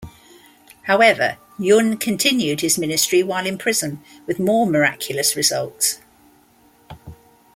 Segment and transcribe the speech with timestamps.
[0.87, 5.99] However, Yun continued his ministry while in prison, with more miraculous results.